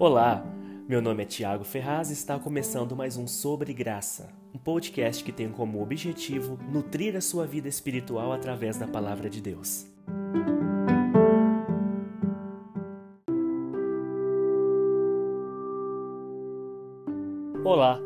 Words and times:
Olá, 0.00 0.44
meu 0.88 1.02
nome 1.02 1.24
é 1.24 1.26
Tiago 1.26 1.64
Ferraz 1.64 2.08
e 2.10 2.12
está 2.12 2.38
começando 2.38 2.94
mais 2.94 3.16
um 3.16 3.26
Sobre 3.26 3.74
Graça, 3.74 4.32
um 4.54 4.58
podcast 4.58 5.24
que 5.24 5.32
tem 5.32 5.50
como 5.50 5.82
objetivo 5.82 6.56
nutrir 6.70 7.16
a 7.16 7.20
sua 7.20 7.44
vida 7.44 7.66
espiritual 7.66 8.30
através 8.30 8.76
da 8.76 8.86
palavra 8.86 9.28
de 9.28 9.40
Deus. 9.40 9.88
Olá! 17.64 17.98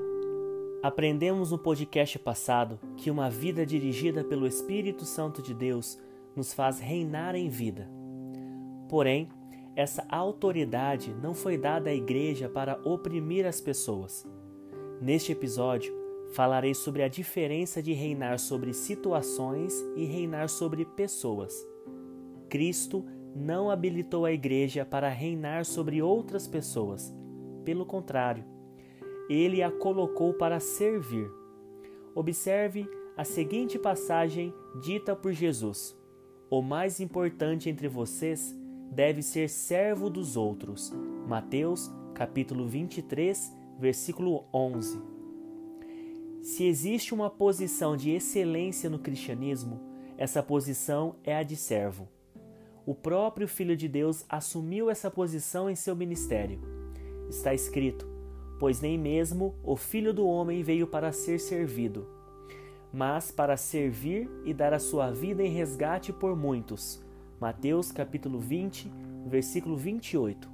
Aprendemos 0.83 1.51
no 1.51 1.59
podcast 1.59 2.19
passado 2.19 2.81
que 2.97 3.11
uma 3.11 3.29
vida 3.29 3.67
dirigida 3.67 4.25
pelo 4.25 4.47
Espírito 4.47 5.05
Santo 5.05 5.43
de 5.43 5.53
Deus 5.53 5.99
nos 6.35 6.55
faz 6.55 6.81
reinar 6.81 7.35
em 7.35 7.51
vida. 7.51 7.87
Porém, 8.89 9.29
essa 9.75 10.05
autoridade 10.09 11.15
não 11.23 11.35
foi 11.35 11.57
dada 11.57 11.91
à 11.91 11.95
igreja 11.95 12.49
para 12.49 12.79
oprimir 12.85 13.47
as 13.47 13.61
pessoas. 13.61 14.27
Neste 15.01 15.33
episódio, 15.33 15.95
falarei 16.35 16.75
sobre 16.75 17.03
a 17.03 17.09
diferença 17.09 17.83
de 17.83 17.93
reinar 17.93 18.39
sobre 18.39 18.73
situações 18.73 19.75
e 19.97 20.05
reinar 20.05 20.49
sobre 20.49 20.85
pessoas. 20.85 21.55
Cristo 22.49 23.05
não 23.35 23.71
habilitou 23.71 24.27
a 24.27 24.33
igreja 24.33 24.85
para 24.85 25.09
reinar 25.09 25.65
sobre 25.65 26.03
outras 26.03 26.47
pessoas. 26.47 27.13
Pelo 27.65 27.87
contrário, 27.87 28.45
ele 29.29 29.63
a 29.63 29.71
colocou 29.71 30.35
para 30.35 30.61
servir. 30.61 31.31
Observe 32.15 32.87
a 33.17 33.25
seguinte 33.25 33.79
passagem 33.79 34.53
dita 34.83 35.17
por 35.17 35.33
Jesus: 35.33 35.97
O 36.51 36.61
mais 36.61 37.01
importante 37.01 37.71
entre 37.71 37.89
vocês 37.89 38.55
deve 38.93 39.23
ser 39.23 39.49
servo 39.49 40.11
dos 40.11 40.37
outros. 40.37 40.93
Mateus, 41.27 41.91
capítulo 42.13 42.69
23, 42.69 43.51
versículo 43.79 44.45
11. 44.53 45.01
Se 46.43 46.67
existe 46.67 47.15
uma 47.15 47.31
posição 47.31 47.97
de 47.97 48.11
excelência 48.11 48.91
no 48.91 48.99
cristianismo, 48.99 49.81
essa 50.19 50.43
posição 50.43 51.17
é 51.25 51.35
a 51.35 51.43
de 51.43 51.57
servo. 51.57 52.07
O 52.85 52.95
próprio 52.95 53.49
Filho 53.49 53.77
de 53.77 53.89
Deus 53.89 54.27
assumiu 54.29 54.91
essa 54.91 55.11
posição 55.11 55.71
em 55.71 55.75
seu 55.75 55.97
ministério. 55.97 56.61
Está 57.31 57.55
escrito: 57.55 58.07
Pois 58.61 58.83
nem 58.83 58.99
mesmo 58.99 59.55
o 59.65 59.75
Filho 59.75 60.13
do 60.13 60.27
Homem 60.27 60.63
veio 60.63 60.87
para 60.87 61.13
ser 61.13 61.41
servido, 61.41 62.07
mas 62.93 63.31
para 63.31 63.57
servir 63.57 64.29
e 64.45 64.53
dar 64.53 64.75
a 64.75 64.79
sua 64.79 65.11
vida 65.11 65.43
em 65.43 65.51
resgate 65.51 66.13
por 66.13 66.37
muitos. 66.37 67.03
Mateus 67.43 67.91
capítulo 67.91 68.39
20, 68.39 68.89
versículo 69.27 69.77
28. 69.77 70.49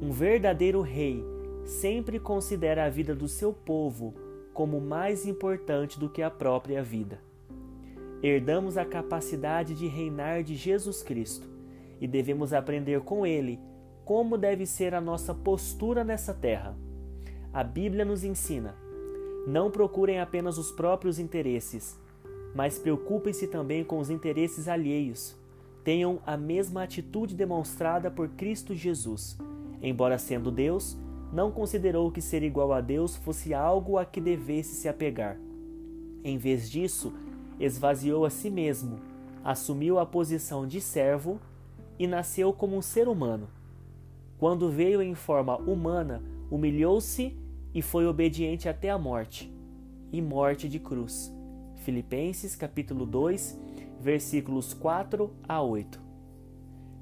Um 0.00 0.12
verdadeiro 0.12 0.82
rei 0.82 1.20
sempre 1.64 2.20
considera 2.20 2.84
a 2.84 2.88
vida 2.88 3.12
do 3.12 3.26
seu 3.26 3.52
povo 3.52 4.14
como 4.54 4.80
mais 4.80 5.26
importante 5.26 5.98
do 5.98 6.08
que 6.08 6.22
a 6.22 6.30
própria 6.30 6.80
vida. 6.80 7.20
Herdamos 8.22 8.76
a 8.76 8.84
capacidade 8.84 9.74
de 9.74 9.88
reinar 9.88 10.44
de 10.44 10.54
Jesus 10.54 11.02
Cristo 11.02 11.48
e 12.00 12.06
devemos 12.06 12.52
aprender 12.52 13.00
com 13.00 13.26
ele 13.26 13.58
como 14.04 14.38
deve 14.38 14.66
ser 14.66 14.94
a 14.94 15.00
nossa 15.00 15.34
postura 15.34 16.04
nessa 16.04 16.32
terra. 16.32 16.78
A 17.52 17.64
Bíblia 17.64 18.04
nos 18.04 18.22
ensina: 18.22 18.76
não 19.44 19.72
procurem 19.72 20.20
apenas 20.20 20.56
os 20.56 20.70
próprios 20.70 21.18
interesses, 21.18 21.98
mas 22.54 22.78
preocupem-se 22.78 23.48
também 23.48 23.82
com 23.82 23.98
os 23.98 24.08
interesses 24.08 24.68
alheios 24.68 25.39
tenham 25.84 26.20
a 26.26 26.36
mesma 26.36 26.82
atitude 26.82 27.34
demonstrada 27.34 28.10
por 28.10 28.28
Cristo 28.30 28.74
Jesus. 28.74 29.38
Embora 29.82 30.18
sendo 30.18 30.50
Deus, 30.50 30.98
não 31.32 31.50
considerou 31.50 32.10
que 32.10 32.20
ser 32.20 32.42
igual 32.42 32.72
a 32.72 32.80
Deus 32.80 33.16
fosse 33.16 33.54
algo 33.54 33.98
a 33.98 34.04
que 34.04 34.20
devesse 34.20 34.74
se 34.74 34.88
apegar. 34.88 35.38
Em 36.22 36.36
vez 36.36 36.70
disso, 36.70 37.12
esvaziou 37.58 38.24
a 38.24 38.30
si 38.30 38.50
mesmo, 38.50 38.98
assumiu 39.44 39.98
a 39.98 40.06
posição 40.06 40.66
de 40.66 40.80
servo 40.80 41.40
e 41.98 42.06
nasceu 42.06 42.52
como 42.52 42.76
um 42.76 42.82
ser 42.82 43.08
humano. 43.08 43.48
Quando 44.38 44.70
veio 44.70 45.02
em 45.02 45.14
forma 45.14 45.56
humana, 45.56 46.22
humilhou-se 46.50 47.36
e 47.74 47.82
foi 47.82 48.06
obediente 48.06 48.68
até 48.68 48.90
a 48.90 48.98
morte, 48.98 49.52
e 50.12 50.20
morte 50.20 50.68
de 50.68 50.78
cruz. 50.78 51.32
Filipenses 51.76 52.56
capítulo 52.56 53.06
2, 53.06 53.58
versículos 54.00 54.72
4 54.72 55.30
a 55.46 55.62
8. 55.62 56.00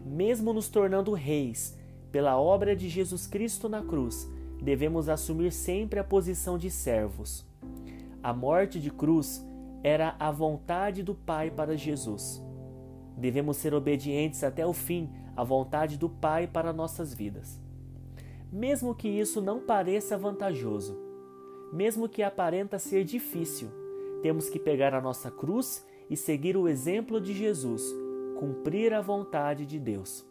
Mesmo 0.04 0.52
nos 0.52 0.68
tornando 0.68 1.12
reis 1.12 1.78
pela 2.10 2.38
obra 2.38 2.74
de 2.74 2.88
Jesus 2.88 3.26
Cristo 3.26 3.68
na 3.68 3.82
cruz, 3.82 4.28
devemos 4.60 5.08
assumir 5.08 5.52
sempre 5.52 6.00
a 6.00 6.04
posição 6.04 6.58
de 6.58 6.70
servos. 6.70 7.46
A 8.22 8.32
morte 8.32 8.80
de 8.80 8.90
cruz 8.90 9.46
era 9.82 10.16
a 10.18 10.32
vontade 10.32 11.02
do 11.04 11.14
Pai 11.14 11.50
para 11.50 11.76
Jesus. 11.76 12.42
Devemos 13.16 13.56
ser 13.58 13.74
obedientes 13.74 14.42
até 14.42 14.66
o 14.66 14.72
fim 14.72 15.08
à 15.36 15.44
vontade 15.44 15.96
do 15.96 16.08
Pai 16.08 16.48
para 16.48 16.72
nossas 16.72 17.14
vidas. 17.14 17.60
Mesmo 18.50 18.94
que 18.94 19.08
isso 19.08 19.40
não 19.40 19.60
pareça 19.60 20.18
vantajoso, 20.18 20.98
mesmo 21.72 22.08
que 22.08 22.22
aparenta 22.22 22.78
ser 22.78 23.04
difícil, 23.04 23.68
temos 24.22 24.48
que 24.48 24.58
pegar 24.58 24.94
a 24.94 25.00
nossa 25.00 25.30
cruz 25.30 25.86
e 26.10 26.16
seguir 26.16 26.56
o 26.56 26.68
exemplo 26.68 27.20
de 27.20 27.32
Jesus, 27.32 27.82
cumprir 28.38 28.92
a 28.92 29.00
vontade 29.00 29.66
de 29.66 29.78
Deus. 29.78 30.26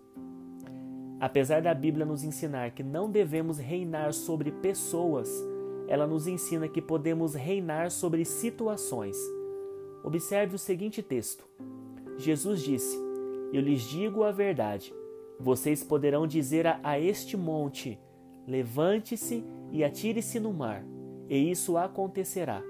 Apesar 1.20 1.62
da 1.62 1.74
Bíblia 1.74 2.06
nos 2.06 2.24
ensinar 2.24 2.72
que 2.72 2.84
não 2.84 3.10
devemos 3.10 3.58
reinar 3.58 4.14
sobre 4.14 4.52
pessoas, 4.52 5.30
ela 5.88 6.06
nos 6.06 6.28
ensina 6.28 6.68
que 6.68 6.82
podemos 6.82 7.34
reinar 7.34 7.90
sobre 7.90 8.24
situações. 8.24 9.18
Observe 10.04 10.56
o 10.56 10.60
seguinte 10.60 11.02
texto: 11.02 11.48
Jesus 12.18 12.62
disse: 12.62 12.98
Eu 13.52 13.62
lhes 13.62 13.82
digo 13.82 14.24
a 14.24 14.32
verdade. 14.32 14.94
Vocês 15.40 15.84
poderão 15.84 16.28
dizer 16.28 16.68
a, 16.68 16.80
a 16.84 17.00
este 17.00 17.36
monte: 17.36 18.00
Levante-se 18.48 19.44
e 19.72 19.84
atire-se 19.84 20.40
no 20.40 20.54
mar, 20.54 20.86
e 21.28 21.52
isso 21.52 21.78
acontecerá. 21.78 22.62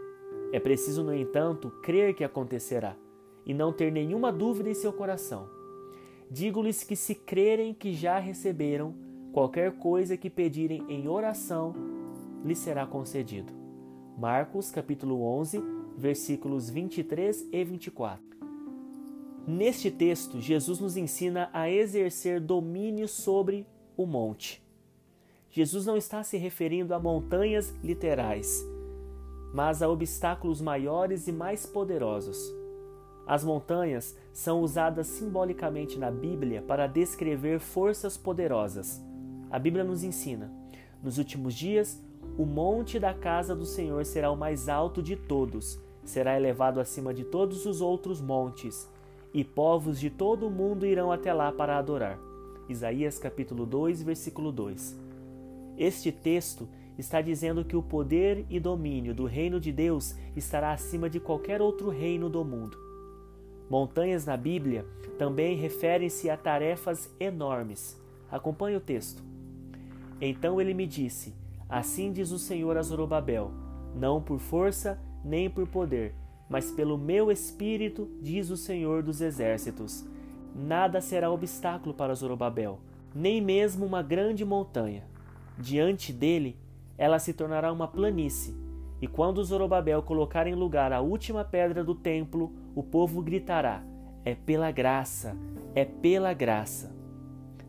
É 0.51 0.59
preciso, 0.59 1.03
no 1.03 1.13
entanto, 1.13 1.69
crer 1.81 2.13
que 2.13 2.23
acontecerá 2.23 2.95
e 3.45 3.53
não 3.53 3.71
ter 3.71 3.91
nenhuma 3.91 4.31
dúvida 4.31 4.69
em 4.69 4.73
seu 4.73 4.93
coração. 4.93 5.49
Digo-lhes 6.29 6.83
que 6.83 6.95
se 6.95 7.15
crerem 7.15 7.73
que 7.73 7.93
já 7.93 8.19
receberam, 8.19 8.93
qualquer 9.31 9.73
coisa 9.77 10.17
que 10.17 10.29
pedirem 10.29 10.83
em 10.89 11.07
oração, 11.07 11.73
lhes 12.43 12.57
será 12.57 12.85
concedido. 12.85 13.51
Marcos 14.17 14.71
capítulo 14.71 15.21
11, 15.21 15.63
versículos 15.97 16.69
23 16.69 17.47
e 17.51 17.63
24. 17.63 18.25
Neste 19.47 19.89
texto, 19.89 20.41
Jesus 20.41 20.79
nos 20.79 20.97
ensina 20.97 21.49
a 21.53 21.69
exercer 21.69 22.41
domínio 22.41 23.07
sobre 23.07 23.65
o 23.95 24.05
monte. 24.05 24.61
Jesus 25.49 25.85
não 25.85 25.95
está 25.95 26.21
se 26.23 26.35
referindo 26.37 26.93
a 26.93 26.99
montanhas 26.99 27.73
literais, 27.81 28.65
mas 29.57 29.81
a 29.81 29.89
obstáculos 29.89 30.61
maiores 30.61 31.27
e 31.27 31.31
mais 31.31 31.65
poderosos. 31.65 32.37
As 33.25 33.43
montanhas 33.43 34.15
são 34.31 34.61
usadas 34.61 35.07
simbolicamente 35.07 35.97
na 35.97 36.11
Bíblia 36.11 36.61
para 36.61 36.85
descrever 36.85 37.59
forças 37.59 38.15
poderosas. 38.15 39.03
A 39.49 39.57
Bíblia 39.57 39.83
nos 39.83 40.03
ensina: 40.03 40.53
nos 41.01 41.17
últimos 41.17 41.55
dias, 41.55 41.99
o 42.37 42.45
monte 42.45 42.99
da 42.99 43.15
casa 43.15 43.55
do 43.55 43.65
Senhor 43.65 44.05
será 44.05 44.29
o 44.29 44.37
mais 44.37 44.69
alto 44.69 45.01
de 45.01 45.15
todos, 45.15 45.81
será 46.03 46.37
elevado 46.37 46.79
acima 46.79 47.11
de 47.11 47.23
todos 47.23 47.65
os 47.65 47.81
outros 47.81 48.21
montes, 48.21 48.87
e 49.33 49.43
povos 49.43 49.99
de 49.99 50.11
todo 50.11 50.45
o 50.45 50.51
mundo 50.51 50.85
irão 50.85 51.11
até 51.11 51.33
lá 51.33 51.51
para 51.51 51.79
adorar. 51.79 52.19
Isaías 52.69 53.17
capítulo 53.17 53.65
2, 53.65 54.03
versículo 54.03 54.51
2. 54.51 54.95
Este 55.79 56.11
texto 56.11 56.69
está 56.97 57.21
dizendo 57.21 57.63
que 57.63 57.75
o 57.75 57.83
poder 57.83 58.45
e 58.49 58.59
domínio 58.59 59.13
do 59.13 59.25
reino 59.25 59.59
de 59.59 59.71
Deus 59.71 60.15
estará 60.35 60.71
acima 60.71 61.09
de 61.09 61.19
qualquer 61.19 61.61
outro 61.61 61.89
reino 61.89 62.29
do 62.29 62.43
mundo. 62.43 62.77
Montanhas 63.69 64.25
na 64.25 64.37
Bíblia 64.37 64.85
também 65.17 65.57
referem-se 65.57 66.29
a 66.29 66.37
tarefas 66.37 67.13
enormes. 67.19 68.01
Acompanhe 68.31 68.77
o 68.77 68.81
texto. 68.81 69.21
Então 70.21 70.59
ele 70.59 70.73
me 70.73 70.87
disse: 70.87 71.35
Assim 71.69 72.11
diz 72.11 72.31
o 72.31 72.39
Senhor 72.39 72.77
a 72.77 72.81
Zorobabel: 72.81 73.51
Não 73.95 74.21
por 74.21 74.39
força 74.39 74.99
nem 75.23 75.49
por 75.49 75.67
poder, 75.67 76.15
mas 76.49 76.71
pelo 76.71 76.97
meu 76.97 77.29
espírito, 77.29 78.09
diz 78.21 78.49
o 78.49 78.57
Senhor 78.57 79.03
dos 79.03 79.19
exércitos. 79.19 80.05
Nada 80.55 81.01
será 81.01 81.29
obstáculo 81.29 81.93
para 81.93 82.15
Zorobabel, 82.15 82.79
nem 83.13 83.41
mesmo 83.41 83.85
uma 83.85 84.01
grande 84.01 84.45
montanha. 84.45 85.03
Diante 85.57 86.13
dele 86.13 86.55
ela 86.97 87.19
se 87.19 87.33
torará 87.33 87.71
uma 87.71 87.87
planície. 87.87 88.55
E 89.01 89.07
quando 89.07 89.43
Zorobabel 89.43 90.01
colocar 90.01 90.47
em 90.47 90.55
lugar 90.55 90.91
a 90.91 91.01
última 91.01 91.45
pedra 91.45 91.83
do 91.83 91.93
templo, 91.93 92.51
o 92.75 92.81
povo 92.81 93.21
gritará: 93.21 93.83
É 94.25 94.33
pela 94.33 94.71
graça, 94.71 95.37
é 95.75 95.85
pela 95.85 96.33
graça. 96.33 96.95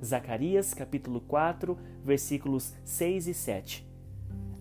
Zacarias 0.02 0.72
capítulo 0.72 1.20
4, 1.20 1.76
versículos 2.02 2.74
6 2.84 3.26
e 3.28 3.34
7. 3.34 3.86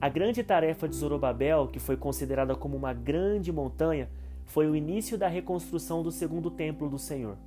A 0.01 0.09
grande 0.09 0.43
tarefa 0.43 0.87
de 0.87 0.95
Zorobabel, 0.95 1.67
que 1.67 1.79
foi 1.79 1.95
considerada 1.95 2.55
como 2.55 2.75
uma 2.75 2.93
grande 2.93 3.51
montanha, 3.51 4.09
foi 4.45 4.67
o 4.67 4.75
início 4.75 5.17
da 5.17 5.27
reconstrução 5.27 6.03
do 6.03 6.11
segundo 6.11 6.51
templo 6.51 6.89
do 6.89 6.99
Senhor. 6.99 7.37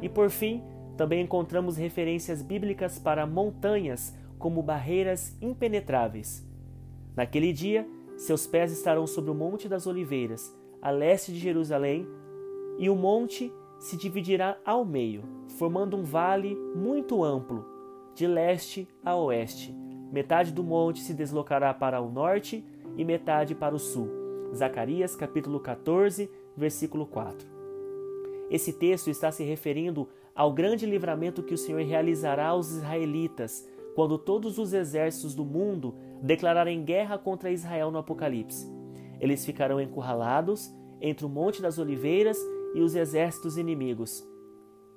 E 0.00 0.08
por 0.08 0.30
fim, 0.30 0.62
também 0.96 1.22
encontramos 1.22 1.76
referências 1.76 2.42
bíblicas 2.42 2.98
para 2.98 3.26
montanhas 3.26 4.14
como 4.38 4.62
barreiras 4.62 5.36
impenetráveis. 5.40 6.46
Naquele 7.16 7.52
dia, 7.52 7.86
seus 8.16 8.46
pés 8.46 8.72
estarão 8.72 9.06
sobre 9.06 9.30
o 9.30 9.34
Monte 9.34 9.68
das 9.68 9.86
Oliveiras, 9.86 10.54
a 10.80 10.90
leste 10.90 11.32
de 11.32 11.38
Jerusalém, 11.38 12.06
e 12.78 12.90
o 12.90 12.94
monte 12.94 13.52
se 13.78 13.96
dividirá 13.96 14.58
ao 14.64 14.84
meio, 14.84 15.22
formando 15.58 15.96
um 15.96 16.02
vale 16.02 16.54
muito 16.74 17.24
amplo, 17.24 17.64
de 18.14 18.26
leste 18.26 18.88
a 19.04 19.14
oeste. 19.16 19.74
Metade 20.12 20.52
do 20.52 20.62
monte 20.62 21.00
se 21.00 21.12
deslocará 21.12 21.72
para 21.74 22.00
o 22.00 22.10
norte 22.10 22.64
e 22.96 23.04
metade 23.04 23.54
para 23.54 23.74
o 23.74 23.78
sul. 23.78 24.08
Zacarias 24.54 25.16
capítulo 25.16 25.60
14, 25.60 26.30
versículo 26.56 27.06
4. 27.06 27.48
Esse 28.50 28.72
texto 28.72 29.10
está 29.10 29.32
se 29.32 29.42
referindo 29.42 30.08
ao 30.34 30.52
grande 30.52 30.86
livramento 30.86 31.42
que 31.42 31.54
o 31.54 31.58
Senhor 31.58 31.82
realizará 31.82 32.48
aos 32.48 32.70
israelitas 32.70 33.68
quando 33.96 34.18
todos 34.18 34.58
os 34.58 34.74
exércitos 34.74 35.34
do 35.34 35.42
mundo 35.42 35.94
declararem 36.20 36.84
guerra 36.84 37.16
contra 37.16 37.50
Israel 37.50 37.90
no 37.90 37.96
Apocalipse. 37.96 38.70
Eles 39.18 39.42
ficarão 39.46 39.80
encurralados 39.80 40.70
entre 41.00 41.24
o 41.24 41.30
Monte 41.30 41.62
das 41.62 41.78
Oliveiras 41.78 42.38
e 42.74 42.82
os 42.82 42.94
exércitos 42.94 43.56
inimigos, 43.56 44.22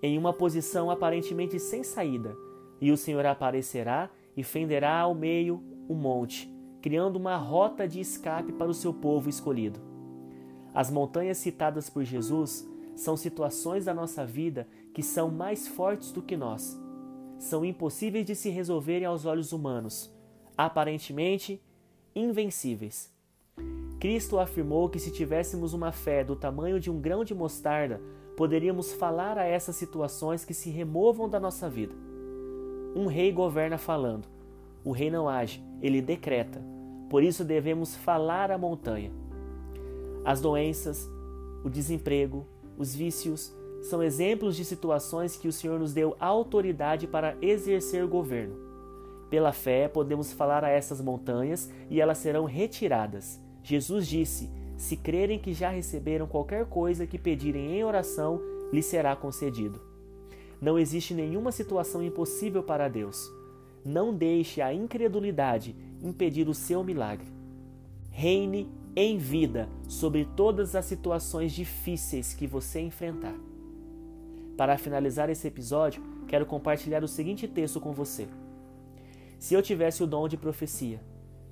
em 0.03 0.17
uma 0.17 0.33
posição 0.33 0.91
aparentemente 0.91 1.57
sem 1.61 1.81
saída, 1.81 2.35
e 2.81 2.91
o 2.91 2.97
Senhor 2.97 3.25
aparecerá 3.25 4.09
e 4.35 4.43
fenderá 4.43 4.99
ao 4.99 5.15
meio 5.15 5.63
o 5.87 5.93
monte, 5.93 6.53
criando 6.81 7.15
uma 7.15 7.37
rota 7.37 7.87
de 7.87 8.01
escape 8.01 8.51
para 8.51 8.69
o 8.69 8.73
seu 8.73 8.93
povo 8.93 9.29
escolhido. 9.29 9.79
As 10.73 10.91
montanhas 10.91 11.37
citadas 11.37 11.89
por 11.89 12.03
Jesus 12.03 12.69
são 12.97 13.15
situações 13.15 13.85
da 13.85 13.93
nossa 13.93 14.25
vida 14.25 14.67
que 14.93 15.01
são 15.01 15.31
mais 15.31 15.69
fortes 15.69 16.11
do 16.11 16.21
que 16.21 16.35
nós. 16.35 16.77
São 17.39 17.63
impossíveis 17.63 18.25
de 18.25 18.35
se 18.35 18.49
resolverem 18.49 19.05
aos 19.05 19.25
olhos 19.25 19.53
humanos, 19.53 20.13
aparentemente 20.57 21.59
invencíveis. 22.13 23.11
Cristo 23.99 24.37
afirmou 24.37 24.89
que 24.89 24.99
se 24.99 25.11
tivéssemos 25.11 25.73
uma 25.73 25.91
fé 25.91 26.23
do 26.23 26.35
tamanho 26.35 26.79
de 26.79 26.91
um 26.91 26.99
grão 26.99 27.23
de 27.23 27.33
mostarda, 27.33 28.01
poderíamos 28.35 28.93
falar 28.93 29.37
a 29.37 29.45
essas 29.45 29.75
situações 29.77 30.43
que 30.45 30.53
se 30.53 30.69
removam 30.69 31.29
da 31.29 31.39
nossa 31.39 31.69
vida. 31.69 31.95
Um 32.95 33.07
rei 33.07 33.31
governa 33.31 33.77
falando. 33.77 34.27
O 34.83 34.91
rei 34.91 35.09
não 35.09 35.27
age, 35.27 35.63
ele 35.81 36.01
decreta. 36.01 36.61
Por 37.09 37.23
isso 37.23 37.43
devemos 37.43 37.95
falar 37.95 38.51
à 38.51 38.57
montanha. 38.57 39.11
As 40.23 40.41
doenças, 40.41 41.09
o 41.63 41.69
desemprego, 41.69 42.45
os 42.77 42.93
vícios 42.93 43.53
são 43.81 44.03
exemplos 44.03 44.55
de 44.55 44.65
situações 44.65 45.37
que 45.37 45.47
o 45.47 45.53
Senhor 45.53 45.79
nos 45.79 45.93
deu 45.93 46.15
autoridade 46.19 47.07
para 47.07 47.37
exercer 47.41 48.05
governo. 48.07 48.55
Pela 49.29 49.51
fé, 49.51 49.87
podemos 49.87 50.33
falar 50.33 50.63
a 50.63 50.69
essas 50.69 50.99
montanhas 51.01 51.69
e 51.89 52.01
elas 52.01 52.17
serão 52.17 52.45
retiradas 52.45 53.39
Jesus 53.63 54.07
disse: 54.07 54.49
Se 54.77 54.95
crerem 54.97 55.39
que 55.39 55.53
já 55.53 55.69
receberam 55.69 56.27
qualquer 56.27 56.65
coisa 56.65 57.05
que 57.05 57.17
pedirem 57.17 57.77
em 57.77 57.83
oração, 57.83 58.41
lhes 58.71 58.85
será 58.85 59.15
concedido. 59.15 59.79
Não 60.61 60.77
existe 60.77 61.13
nenhuma 61.13 61.51
situação 61.51 62.03
impossível 62.03 62.63
para 62.63 62.89
Deus. 62.89 63.31
Não 63.85 64.13
deixe 64.13 64.61
a 64.61 64.73
incredulidade 64.73 65.75
impedir 66.01 66.49
o 66.49 66.53
seu 66.53 66.83
milagre. 66.83 67.27
Reine 68.09 68.69
em 68.95 69.17
vida 69.17 69.69
sobre 69.87 70.25
todas 70.35 70.75
as 70.75 70.85
situações 70.85 71.53
difíceis 71.53 72.33
que 72.33 72.47
você 72.47 72.81
enfrentar. 72.81 73.48
Para 74.59 74.77
finalizar 74.77 75.29
esse 75.29 75.47
episódio, 75.47 76.03
quero 76.27 76.45
compartilhar 76.45 77.01
o 77.01 77.07
seguinte 77.07 77.47
texto 77.47 77.79
com 77.79 77.93
você. 77.93 78.27
Se 79.39 79.53
eu 79.53 79.61
tivesse 79.61 80.03
o 80.03 80.05
dom 80.05 80.27
de 80.27 80.35
profecia, 80.35 80.99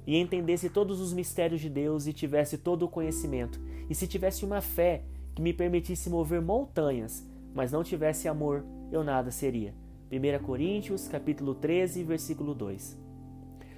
e 0.05 0.17
entendesse 0.17 0.69
todos 0.69 0.99
os 0.99 1.13
mistérios 1.13 1.61
de 1.61 1.69
Deus 1.69 2.05
e 2.05 2.11
tivesse 2.11 2.57
todo 2.57 2.83
o 2.83 2.89
conhecimento, 2.89 3.61
e 3.89 3.95
se 3.95 4.07
tivesse 4.07 4.43
uma 4.43 4.59
fé 4.59 5.05
que 5.33 5.41
me 5.41 5.53
permitisse 5.53 6.09
mover 6.09 6.41
montanhas, 6.41 7.25
mas 7.55 7.71
não 7.71 7.81
tivesse 7.81 8.27
amor, 8.27 8.65
eu 8.91 9.05
nada 9.05 9.31
seria. 9.31 9.73
1 10.11 10.43
Coríntios, 10.43 11.07
capítulo 11.07 11.55
13, 11.55 12.03
versículo 12.03 12.53
2. 12.53 12.99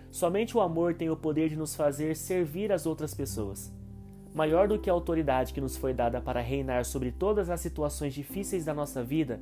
Somente 0.10 0.58
o 0.58 0.60
amor 0.60 0.96
tem 0.96 1.12
o 1.12 1.16
poder 1.16 1.50
de 1.50 1.56
nos 1.56 1.76
fazer 1.76 2.16
servir 2.16 2.72
as 2.72 2.88
outras 2.88 3.14
pessoas. 3.14 3.72
Maior 4.40 4.70
do 4.70 4.80
que 4.80 4.90
a 4.90 4.94
autoridade 4.94 5.54
que 5.54 5.60
nos 5.60 5.76
foi 5.76 5.94
dada 5.94 6.22
para 6.22 6.40
reinar 6.40 6.86
sobre 6.86 7.12
todas 7.12 7.50
as 7.50 7.60
situações 7.60 8.14
difíceis 8.14 8.64
da 8.64 8.74
nossa 8.74 9.04
vida, 9.04 9.38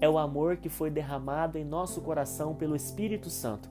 é 0.00 0.08
o 0.08 0.18
amor 0.18 0.56
que 0.56 0.68
foi 0.68 0.90
derramado 0.90 1.56
em 1.56 1.64
nosso 1.64 2.00
coração 2.00 2.52
pelo 2.52 2.74
Espírito 2.74 3.30
Santo 3.30 3.70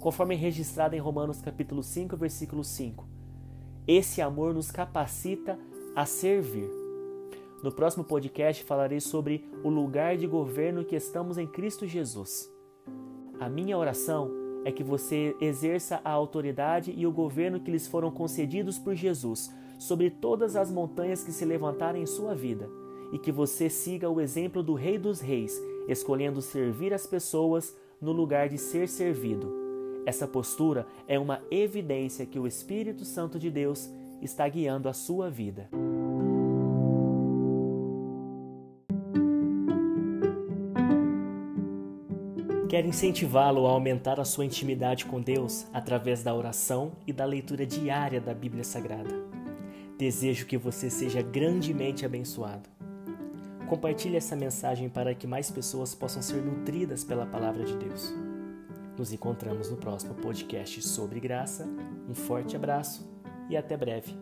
conforme 0.00 0.34
registrado 0.34 0.96
em 0.96 0.98
Romanos 0.98 1.42
capítulo 1.42 1.82
5, 1.82 2.16
versículo 2.16 2.64
5. 2.64 3.06
Esse 3.86 4.22
amor 4.22 4.54
nos 4.54 4.70
capacita 4.70 5.58
a 5.94 6.06
servir. 6.06 6.70
No 7.62 7.70
próximo 7.70 8.02
podcast 8.02 8.64
falarei 8.64 8.98
sobre 8.98 9.46
o 9.62 9.68
lugar 9.68 10.16
de 10.16 10.26
governo 10.26 10.86
que 10.86 10.96
estamos 10.96 11.36
em 11.36 11.46
Cristo 11.46 11.86
Jesus. 11.86 12.50
A 13.38 13.46
minha 13.46 13.76
oração 13.76 14.41
é 14.64 14.72
que 14.72 14.82
você 14.82 15.36
exerça 15.40 16.00
a 16.04 16.10
autoridade 16.10 16.92
e 16.96 17.06
o 17.06 17.12
governo 17.12 17.60
que 17.60 17.70
lhes 17.70 17.86
foram 17.86 18.10
concedidos 18.10 18.78
por 18.78 18.94
Jesus 18.94 19.52
sobre 19.78 20.10
todas 20.10 20.54
as 20.54 20.70
montanhas 20.70 21.24
que 21.24 21.32
se 21.32 21.44
levantarem 21.44 22.02
em 22.02 22.06
sua 22.06 22.34
vida 22.34 22.68
e 23.12 23.18
que 23.18 23.32
você 23.32 23.68
siga 23.68 24.08
o 24.08 24.20
exemplo 24.20 24.62
do 24.62 24.74
Rei 24.74 24.96
dos 24.96 25.20
Reis, 25.20 25.60
escolhendo 25.88 26.40
servir 26.40 26.94
as 26.94 27.06
pessoas 27.06 27.76
no 28.00 28.12
lugar 28.12 28.48
de 28.48 28.56
ser 28.56 28.88
servido. 28.88 29.52
Essa 30.06 30.26
postura 30.26 30.86
é 31.06 31.18
uma 31.18 31.40
evidência 31.50 32.26
que 32.26 32.38
o 32.38 32.46
Espírito 32.46 33.04
Santo 33.04 33.38
de 33.38 33.50
Deus 33.50 33.88
está 34.20 34.48
guiando 34.48 34.88
a 34.88 34.92
sua 34.92 35.30
vida. 35.30 35.68
Quero 42.72 42.88
incentivá-lo 42.88 43.66
a 43.66 43.70
aumentar 43.70 44.18
a 44.18 44.24
sua 44.24 44.46
intimidade 44.46 45.04
com 45.04 45.20
Deus 45.20 45.66
através 45.74 46.22
da 46.22 46.34
oração 46.34 46.92
e 47.06 47.12
da 47.12 47.26
leitura 47.26 47.66
diária 47.66 48.18
da 48.18 48.32
Bíblia 48.32 48.64
Sagrada. 48.64 49.10
Desejo 49.98 50.46
que 50.46 50.56
você 50.56 50.88
seja 50.88 51.20
grandemente 51.20 52.06
abençoado. 52.06 52.70
Compartilhe 53.68 54.16
essa 54.16 54.34
mensagem 54.34 54.88
para 54.88 55.14
que 55.14 55.26
mais 55.26 55.50
pessoas 55.50 55.94
possam 55.94 56.22
ser 56.22 56.40
nutridas 56.40 57.04
pela 57.04 57.26
palavra 57.26 57.62
de 57.62 57.76
Deus. 57.76 58.10
Nos 58.96 59.12
encontramos 59.12 59.70
no 59.70 59.76
próximo 59.76 60.14
podcast 60.14 60.80
sobre 60.80 61.20
graça. 61.20 61.68
Um 62.08 62.14
forte 62.14 62.56
abraço 62.56 63.06
e 63.50 63.56
até 63.56 63.76
breve. 63.76 64.16